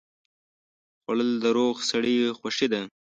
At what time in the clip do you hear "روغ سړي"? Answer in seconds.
1.57-2.15